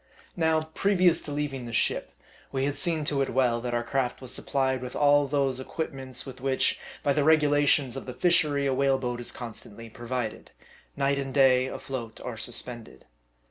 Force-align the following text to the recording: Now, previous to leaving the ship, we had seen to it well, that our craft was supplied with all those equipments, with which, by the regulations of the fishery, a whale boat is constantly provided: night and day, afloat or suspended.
Now, 0.35 0.63
previous 0.63 1.21
to 1.21 1.31
leaving 1.31 1.67
the 1.67 1.71
ship, 1.71 2.11
we 2.51 2.65
had 2.65 2.75
seen 2.75 3.03
to 3.05 3.21
it 3.21 3.29
well, 3.29 3.61
that 3.61 3.75
our 3.75 3.83
craft 3.83 4.19
was 4.19 4.33
supplied 4.33 4.81
with 4.81 4.95
all 4.95 5.27
those 5.27 5.59
equipments, 5.59 6.25
with 6.25 6.41
which, 6.41 6.79
by 7.03 7.13
the 7.13 7.23
regulations 7.23 7.95
of 7.95 8.07
the 8.07 8.13
fishery, 8.15 8.65
a 8.65 8.73
whale 8.73 8.97
boat 8.97 9.19
is 9.19 9.31
constantly 9.31 9.91
provided: 9.91 10.49
night 10.97 11.19
and 11.19 11.35
day, 11.35 11.67
afloat 11.67 12.19
or 12.23 12.35
suspended. 12.35 13.05